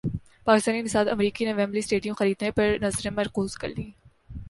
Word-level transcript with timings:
پاکستانی 0.45 0.81
نژاد 0.81 1.07
امریکی 1.07 1.45
نے 1.45 1.53
ویمبلے 1.53 1.79
اسٹیڈیم 1.79 2.13
خریدنے 2.13 2.51
پر 2.51 2.77
نظریں 2.81 3.11
مرکوز 3.11 3.55
کر 3.57 3.67
لیں 3.67 3.89